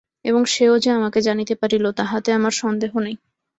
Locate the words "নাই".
2.99-3.15